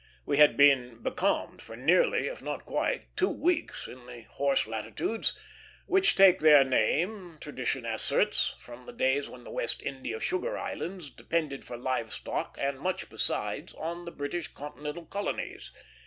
We 0.25 0.37
had 0.37 0.57
been 0.57 1.03
becalmed 1.03 1.61
for 1.61 1.75
nearly, 1.75 2.25
if 2.25 2.41
not 2.41 2.65
quite, 2.65 3.15
two 3.15 3.29
weeks 3.29 3.87
in 3.87 4.07
the 4.07 4.23
"horse 4.23 4.65
latitudes;" 4.65 5.37
which 5.85 6.15
take 6.15 6.39
their 6.39 6.63
name, 6.63 7.37
tradition 7.39 7.85
asserts, 7.85 8.55
from 8.59 8.81
the 8.81 8.93
days 8.93 9.29
when 9.29 9.43
the 9.43 9.51
West 9.51 9.83
India 9.83 10.19
sugar 10.19 10.57
islands 10.57 11.11
depended 11.11 11.63
for 11.65 11.77
live 11.77 12.11
stock, 12.11 12.57
and 12.59 12.79
much 12.79 13.11
besides, 13.11 13.75
on 13.75 14.05
the 14.05 14.11
British 14.11 14.47
continental 14.47 15.05
colonies. 15.05 15.69